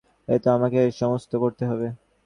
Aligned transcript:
এ 0.27 0.35
তো 0.39 0.47
আমাকেই 0.51 0.89
সমস্ত 0.91 1.31
করতে 1.35 1.63
হবে। 1.65 1.87